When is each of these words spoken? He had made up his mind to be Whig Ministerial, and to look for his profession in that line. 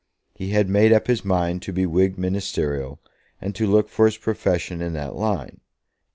He 0.33 0.49
had 0.49 0.67
made 0.67 0.91
up 0.91 1.05
his 1.05 1.23
mind 1.23 1.61
to 1.61 1.71
be 1.71 1.85
Whig 1.85 2.17
Ministerial, 2.17 2.99
and 3.39 3.53
to 3.53 3.67
look 3.69 3.87
for 3.87 4.07
his 4.07 4.17
profession 4.17 4.81
in 4.81 4.93
that 4.93 5.13
line. 5.15 5.61